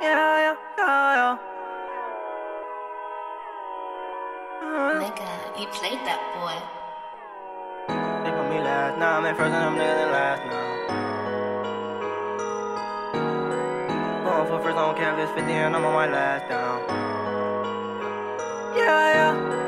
yeah, 0.00 0.56
yeah, 0.78 1.20
you 5.60 5.66
played 5.66 6.00
that 6.08 6.20
boy. 6.34 6.56
They 8.24 8.30
put 8.30 8.48
me 8.48 8.58
last, 8.64 8.98
now 8.98 9.18
I'm 9.18 9.26
in 9.26 9.34
first 9.34 9.52
and 9.52 9.64
I'm 9.64 9.76
last 9.76 10.42
now. 10.46 10.68
Going 14.24 14.46
for 14.48 14.58
first 14.62 14.78
on 14.78 14.96
campus, 14.96 15.30
50 15.34 15.52
and 15.52 15.76
I'm 15.76 15.84
on 15.84 15.92
my 15.92 16.06
last 16.06 16.48
down. 16.48 16.80
Yeah, 18.76 19.34
yeah. 19.34 19.59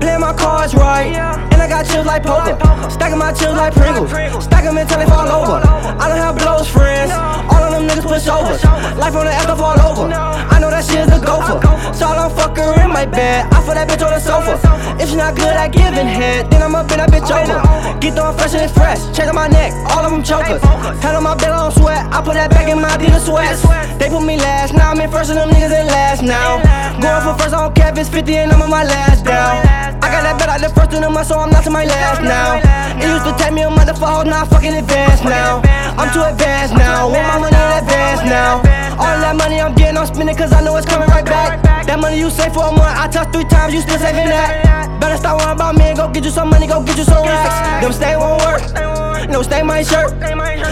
Play 0.00 0.18
my 0.18 0.32
cards 0.34 0.74
right, 0.74 1.14
and 1.52 1.62
I 1.62 1.68
got 1.68 1.86
chips 1.86 2.06
like 2.06 2.22
poker. 2.22 2.56
Stacking 2.90 3.18
my 3.18 3.32
chips 3.32 3.52
like 3.52 3.74
Pringles. 3.74 4.10
Stack 4.44 4.64
them 4.64 4.76
until 4.78 4.98
they 4.98 5.06
fall 5.06 5.28
over. 5.28 5.60
I 5.64 6.08
don't 6.08 6.18
have 6.18 6.36
blows 6.38 6.68
friends. 6.68 7.12
All 7.12 7.62
of 7.62 7.72
them 7.72 7.88
niggas 7.88 8.06
push 8.06 8.28
over. 8.28 8.54
Life 8.96 9.14
on 9.16 9.24
the 9.26 9.32
after 9.32 9.56
fall 9.56 9.78
over. 9.80 10.12
I 10.12 10.58
know 10.60 10.70
that 10.70 10.84
shit 10.84 11.00
is 11.00 11.12
a 11.12 11.20
gopher. 11.24 11.60
So 11.94 12.06
I 12.06 12.14
don't 12.16 12.32
fuck 12.34 12.56
her 12.56 12.84
in 12.84 12.90
my 12.92 13.06
bed. 13.06 13.46
I 13.52 13.64
put 13.64 13.74
that 13.74 13.88
bitch 13.88 14.04
on 14.04 14.12
the 14.12 14.20
sofa. 14.20 14.60
If 15.00 15.10
she 15.10 15.16
not 15.16 15.36
good 15.36 15.52
at 15.52 15.72
giving 15.72 16.06
head, 16.06 16.50
then 16.50 16.62
I'ma 16.62 16.84
bend 16.84 17.00
that 17.00 17.10
bitch 17.10 17.28
over. 17.28 17.60
Get 18.00 18.14
throwing 18.14 18.36
fresh 18.36 18.54
and 18.54 18.62
it's 18.62 18.72
fresh. 18.72 19.00
Check 19.16 19.28
on 19.28 19.34
my 19.34 19.48
neck, 19.48 19.72
all 19.92 20.04
of 20.04 20.10
them 20.10 20.22
chokers. 20.22 20.62
Head 21.02 21.14
on 21.14 21.22
my 21.22 21.34
bed, 21.34 21.52
I 21.52 21.68
don't 21.68 21.72
sweat. 21.72 22.06
I 22.12 22.22
put 22.22 22.34
that 22.34 22.50
back 22.50 22.68
in 22.68 22.80
my 22.80 22.88
Adidas 22.96 23.24
sweats. 23.24 23.62
They 23.98 24.08
put 24.08 24.24
me 24.24 24.36
last, 24.36 24.72
now 24.72 24.92
I'm 24.92 25.00
in 25.00 25.10
first 25.10 25.30
and 25.30 25.38
them 25.38 25.50
niggas 25.50 25.72
in 25.72 25.86
last 25.86 26.22
now. 26.22 26.60
Going 27.00 27.22
for 27.22 27.42
first, 27.42 27.54
I 27.54 27.60
don't 27.64 27.74
care 27.74 27.92
if 27.92 27.98
it's 27.98 28.08
50 28.08 28.36
and 28.36 28.52
I'm 28.52 28.62
on 28.62 28.70
my 28.70 28.84
last 28.84 29.24
down. 29.24 29.85
Out 31.06 31.14
the 31.14 31.14
first 31.14 31.14
in 31.14 31.14
the 31.14 31.14
month, 31.14 31.28
so 31.28 31.38
I'm 31.38 31.50
not 31.50 31.64
to 31.64 31.70
my 31.70 31.84
last 31.84 32.22
now. 32.22 32.58
It 32.98 33.06
used 33.06 33.24
to 33.26 33.34
take 33.42 33.52
me 33.52 33.64
oh, 33.64 33.68
a 33.68 33.70
month 33.70 33.88
to 33.88 33.94
fall, 33.94 34.24
now 34.24 34.42
I 34.42 34.46
fucking 34.46 34.74
advanced 34.74 35.24
now. 35.24 35.62
I'm 35.96 36.12
too 36.12 36.22
advanced 36.22 36.74
now, 36.74 37.08
want 37.08 37.26
my 37.26 37.38
money 37.38 37.56
in 37.56 37.84
advance 37.84 38.22
now. 38.24 38.58
All 38.96 39.16
that 39.20 39.36
money 39.36 39.60
I'm 39.60 39.74
getting, 39.74 39.98
I'm 39.98 40.06
spending 40.06 40.36
cause 40.36 40.52
I 40.52 40.62
know 40.62 40.76
it's 40.76 40.86
coming 40.86 41.08
right 41.08 41.24
back. 41.24 41.62
That 41.86 42.00
money 42.00 42.18
you 42.18 42.30
save 42.30 42.52
for 42.52 42.64
a 42.66 42.72
month, 42.72 42.96
I 42.96 43.08
touch 43.08 43.32
three 43.32 43.44
times, 43.44 43.74
you 43.74 43.80
still 43.80 43.98
saving 43.98 44.28
that. 44.28 44.98
Better 45.00 45.16
stop 45.16 45.38
worrying 45.38 45.54
about 45.54 45.76
me 45.76 45.92
and 45.92 45.96
go 45.96 46.10
get 46.10 46.24
you 46.24 46.30
some 46.30 46.50
money, 46.50 46.66
go 46.66 46.82
get 46.82 46.96
you 46.96 47.04
some 47.04 47.22
racks. 47.22 47.84
Them 47.84 47.92
stay 47.92 48.16
won't 48.16 48.40
work, 48.42 48.62
no 49.28 49.42
stay 49.42 49.62
my 49.62 49.82
shirt. 49.82 50.12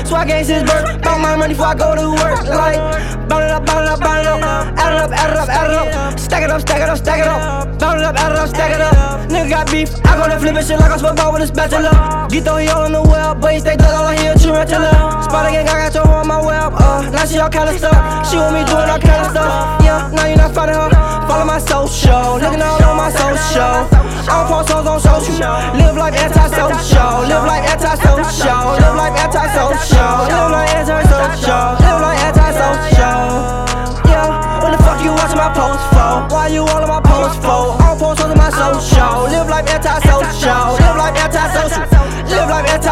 Swag 0.08 0.30
ain't 0.30 0.46
his 0.48 0.62
birth, 0.64 1.02
bout 1.02 1.20
my 1.20 1.36
money 1.36 1.54
before 1.54 1.72
I 1.72 1.74
go 1.74 1.94
to 1.94 2.10
work. 2.10 2.44
Like, 2.48 2.80
bout 3.28 3.42
it 3.42 3.50
up, 3.50 3.64
bout 3.66 3.84
it 3.84 3.88
up, 3.88 4.00
bout 4.00 4.20
it 4.20 4.26
up, 4.26 4.40
add 4.78 4.92
it 4.92 5.00
up, 5.00 5.10
add 5.12 5.30
it 5.30 5.36
up, 5.36 5.48
add 5.48 5.70
it 5.70 5.76
up. 5.76 6.23
Up, 6.54 6.60
stack 6.60 6.82
it 6.82 6.88
up, 6.88 6.98
stack 6.98 7.18
it 7.18 7.26
up. 7.26 7.78
Bout 7.80 7.98
it 7.98 8.04
up, 8.04 8.14
add 8.14 8.30
it 8.30 8.38
up, 8.38 8.46
stack 8.46 8.70
it 8.70 8.80
up. 8.80 8.94
Nigga 9.26 9.50
got 9.50 9.66
beef, 9.72 9.90
I 10.06 10.14
go 10.14 10.30
to 10.30 10.38
flip 10.38 10.54
it 10.54 10.62
shit 10.62 10.78
like 10.78 10.92
I 10.92 10.96
sweat 10.98 11.16
ball 11.16 11.32
with 11.32 11.42
a 11.42 11.48
spatula. 11.48 12.28
Get 12.30 12.44
though 12.44 12.58
he 12.62 12.68
all 12.68 12.86
in 12.86 12.92
the 12.92 13.02
well, 13.02 13.34
but 13.34 13.54
he 13.54 13.58
stay 13.58 13.74
dead 13.74 13.90
all 13.90 14.06
I 14.06 14.14
hear 14.14 14.34
tarantula. 14.38 14.94
Spot 15.26 15.50
again, 15.50 15.66
I 15.66 15.90
got 15.90 15.94
your 15.98 16.06
on 16.06 16.28
my 16.28 16.38
web, 16.38 16.70
uh, 16.78 17.10
now 17.10 17.26
she 17.26 17.42
all 17.42 17.50
kind 17.50 17.68
of 17.70 17.74
stuff. 17.74 17.98
She 18.30 18.38
want 18.38 18.54
me 18.54 18.62
doing 18.70 18.86
all 18.86 19.02
kind 19.02 19.26
of 19.26 19.34
stuff, 19.34 19.82
yeah, 19.82 20.06
now 20.14 20.30
you 20.30 20.36
not 20.36 20.54
finding 20.54 20.78
her. 20.78 20.94
Follow 21.26 21.42
my 21.44 21.58
social, 21.58 22.38
looking 22.38 22.62
all 22.62 22.78
on 22.86 23.02
my 23.02 23.10
social. 23.10 23.90
I 24.30 24.38
don't 24.38 24.46
post 24.46 24.70
hoes 24.70 24.86
on 24.86 25.00
social, 25.02 25.58
live 25.74 25.98
like 25.98 26.14
anti-social, 26.14 27.26
live 27.26 27.50
like 27.50 27.66
anti-social, 27.66 28.78
live 28.78 28.94
like 28.94 29.18
anti-social, 29.18 30.22
live 30.30 30.54
like 30.54 30.70
anti-social, 30.70 31.18
live 31.18 31.18
like 31.18 31.82
anti-social. 31.82 31.83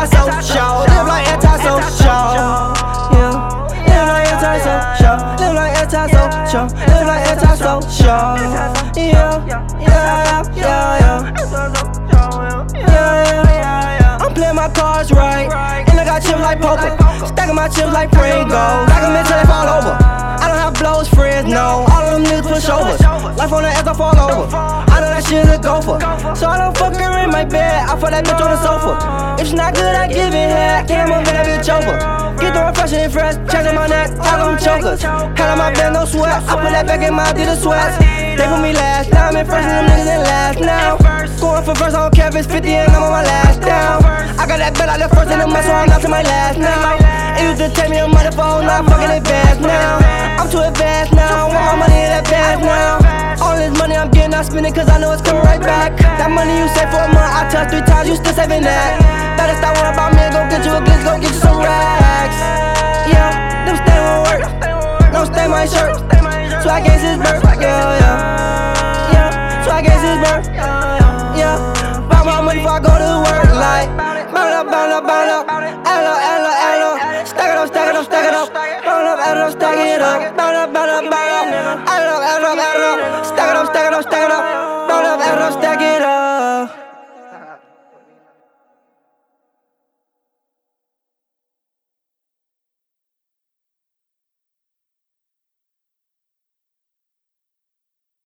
Anti-social, 0.03 0.83
live 0.89 1.06
like 1.06 1.28
anti-social. 1.28 2.34
Yeah, 3.14 3.31
live 3.86 4.09
like 4.11 4.27
anti-social, 4.34 5.17
live 5.39 5.55
like 5.55 5.78
anti-social, 5.78 6.67
live 6.91 7.06
like 7.06 7.22
anti-social. 7.31 8.03
Yeah, 8.97 9.47
yeah, 9.47 9.62
yeah, 9.81 10.43
yeah. 10.56 11.22
Yeah. 12.75 14.19
I'm 14.21 14.32
playing 14.34 14.56
my 14.56 14.69
cards 14.71 15.12
right, 15.12 15.49
and 15.88 16.00
I 16.00 16.04
got 16.04 16.22
chips 16.22 16.41
like 16.41 16.60
poker. 16.60 16.97
Stacking 17.27 17.54
my 17.54 17.69
chips 17.69 17.93
like 17.93 18.10
Pringles, 18.10 18.50
stack 18.50 19.04
'em 19.04 19.15
until 19.15 19.38
they 19.38 19.44
fall 19.47 19.69
over. 19.69 19.97
I 20.03 20.48
don't 20.48 20.59
have 20.59 20.75
blows, 20.75 21.09
friends, 21.09 21.48
no. 21.48 21.87
All 21.93 22.03
of 22.03 22.12
them 22.15 22.25
niggas 22.25 22.43
push 22.43 22.69
over. 22.69 22.97
Life 23.37 23.53
on 23.53 23.62
the 23.62 23.69
edge, 23.69 23.87
I 23.87 23.94
fall 23.94 24.19
over. 24.19 24.56
I 24.56 25.00
know 25.00 25.10
that 25.15 25.25
shit 25.25 25.47
a 25.48 25.59
gopher, 25.59 25.98
so 26.34 26.48
I 26.48 26.59
don't 26.59 26.77
fuck 26.77 26.94
in 27.42 27.48
bed. 27.48 27.88
I 27.88 27.98
put 27.98 28.10
that 28.14 28.25
bitch 28.25 28.41
on 28.41 28.50
the 28.54 28.60
sofa. 28.62 28.92
If 29.41 29.48
she 29.48 29.54
not 29.54 29.75
good 29.75 29.94
at 29.94 30.08
giving 30.08 30.48
head, 30.48 30.86
can't 30.86 31.10
move 31.10 31.26
that 31.26 31.44
bitch 31.47 31.66
over. 31.66 31.98
Get 32.38 32.54
the 32.54 32.62
refresh 32.62 32.92
and 32.94 33.12
fresh, 33.12 33.36
checking 33.50 33.75
my 33.75 33.86
neck, 33.86 34.10
of 34.10 34.38
them 34.38 34.56
chokers. 34.58 35.03
Head 35.03 35.48
on 35.50 35.58
my 35.58 35.75
bed, 35.75 35.92
no 35.92 36.04
sweat. 36.06 36.42
I 36.47 36.54
put 36.58 36.70
that 36.70 36.86
back 36.86 37.03
in 37.03 37.14
my 37.14 37.26
Adidas 37.30 37.62
sweats. 37.62 37.98
They 37.98 38.47
put 38.47 38.62
me 38.62 38.72
last, 38.72 39.10
now 39.10 39.28
I'm 39.28 39.36
in 39.36 39.47
first 39.47 39.66
and 39.66 39.75
them 39.75 39.86
niggas 39.91 40.08
in 40.08 40.22
last 40.22 40.58
now. 40.62 40.97
Going 41.42 41.64
for 41.66 41.75
first, 41.75 41.94
I 41.98 42.06
don't 42.06 42.14
care 42.14 42.28
if 42.28 42.34
it's 42.38 42.47
50 42.47 42.70
and 42.70 42.91
I'm 42.94 43.03
on 43.03 43.10
my 43.10 43.22
last 43.22 43.60
down. 43.60 44.04
I 44.38 44.47
got 44.47 44.59
that 44.62 44.74
bet 44.78 44.88
out 44.88 44.98
the 45.03 45.10
first 45.10 45.30
in 45.30 45.38
the 45.38 45.47
mess, 45.47 45.66
so 45.66 45.74
I'm 45.74 45.88
not 45.91 46.00
to 46.03 46.09
my 46.09 46.22
last 46.22 46.59
now. 46.59 46.97
It 47.38 47.44
used 47.50 47.60
to 47.60 47.69
take 47.74 47.91
me 47.91 47.98
a 47.98 48.06
fall, 48.32 48.62
now 48.62 48.78
I'm 48.78 48.86
fucking 48.86 49.10
advanced 49.10 49.60
now. 49.60 49.98
I'm 50.38 50.48
too 50.50 50.62
advanced 50.62 51.12
now, 51.12 51.47
I 51.47 51.50
want 51.50 51.78
my 51.78 51.86
money 51.86 51.98
in 52.06 52.12
advance 52.22 52.62
now. 52.62 53.02
I'm 54.03 54.11
getting, 54.11 54.35
I 54.35 54.43
spend 54.43 54.67
it 54.67 54.75
cause 54.75 54.91
I 54.91 54.99
know 54.99 55.13
it's 55.13 55.23
coming 55.23 55.47
right 55.47 55.63
back. 55.63 55.95
That 56.19 56.27
money 56.27 56.59
you 56.59 56.67
save 56.75 56.91
for 56.91 56.99
a 56.99 57.07
month, 57.07 57.23
I 57.23 57.47
touch 57.47 57.71
three 57.71 57.87
times, 57.87 58.11
you 58.11 58.19
still 58.19 58.35
saving 58.35 58.67
that. 58.67 58.99
Better 59.39 59.55
stop 59.55 59.79
worrying 59.79 59.95
about 59.95 60.11
me, 60.11 60.27
go 60.35 60.43
get 60.51 60.67
you 60.67 60.75
a 60.75 60.83
glitch, 60.83 61.07
go 61.07 61.23
get 61.23 61.31
you 61.31 61.39
some 61.39 61.63
racks. 61.63 62.35
Yeah, 63.07 63.31
them 63.63 63.79
stay 63.79 63.99
won't 64.03 64.27
work, 64.27 64.43
no 65.15 65.23
stay 65.23 65.47
my 65.47 65.71
shirt. 65.71 65.95
So 66.67 66.75
I 66.75 66.83
guess 66.83 66.99
it's 66.99 67.23
birth, 67.23 67.41
Burn 79.32 79.41
up, 79.41 79.53
stack 79.53 79.78
it 79.78 80.03
up. 80.03 80.20
Stack 80.20 80.53
it 80.53 80.56
up, 80.56 80.70
stack 80.70 80.88
it 80.88 80.91
up, 80.91 81.04
stack 81.06 81.25
it 81.25 81.54
up. 81.54 82.93
Up, 83.62 83.76
add 83.76 83.94
up, 83.94 84.03
stack 84.03 84.25
it 84.25 84.31
up. 84.31 84.81